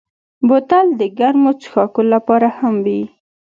[0.47, 3.01] بوتل د ګرمو څښاکو لپاره هم وي.